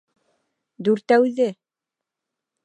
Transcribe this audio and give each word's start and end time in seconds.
Дүртәүҙе! 0.87 1.49